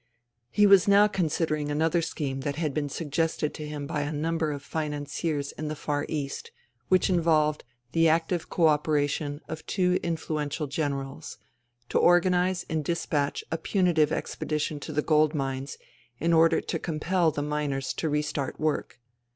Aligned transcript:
He 0.49 0.65
was 0.65 0.87
now 0.87 1.05
considering 1.07 1.69
another 1.69 2.01
scheme 2.01 2.39
that 2.39 2.55
had 2.55 2.73
been 2.73 2.89
suggested 2.89 3.53
to 3.53 3.67
him 3.67 3.85
by 3.85 4.01
a 4.01 4.11
number 4.11 4.51
of 4.51 4.63
financiers 4.63 5.51
in 5.51 5.67
the 5.67 5.75
Far 5.75 6.07
East, 6.09 6.49
which 6.87 7.07
involved 7.07 7.63
the 7.91 8.09
active 8.09 8.49
co 8.49 8.65
opera 8.65 9.07
tion 9.07 9.41
of 9.47 9.63
two 9.67 9.99
influential 10.01 10.65
generals— 10.65 11.37
to 11.89 11.99
organize 11.99 12.65
and 12.67 12.83
dispatch 12.83 13.43
a 13.51 13.59
punitive 13.59 14.11
expedition 14.11 14.79
to 14.79 14.91
the 14.91 15.03
gold 15.03 15.35
mines 15.35 15.77
in 16.19 16.33
order 16.33 16.61
to 16.61 16.79
compel 16.79 17.29
the 17.29 17.43
miners 17.43 17.93
to 17.93 18.09
restart 18.09 18.59
work. 18.59 18.99